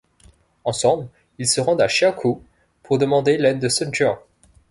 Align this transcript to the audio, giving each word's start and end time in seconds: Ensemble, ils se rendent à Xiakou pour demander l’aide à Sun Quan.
Ensemble, 0.63 1.09
ils 1.37 1.47
se 1.47 1.61
rendent 1.61 1.83
à 1.83 1.85
Xiakou 1.85 2.41
pour 2.81 2.97
demander 2.97 3.37
l’aide 3.37 3.63
à 3.63 3.69
Sun 3.69 3.91
Quan. 3.95 4.17